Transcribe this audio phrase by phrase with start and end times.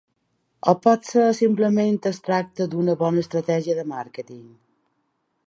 [0.71, 4.47] O potser simplement es tracta d’una bona estratègia de màrqueting?